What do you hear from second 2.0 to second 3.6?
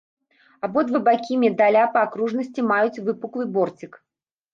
акружнасці маюць выпуклы